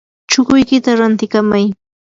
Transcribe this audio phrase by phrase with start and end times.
[0.29, 1.65] chukuykita rantikamay.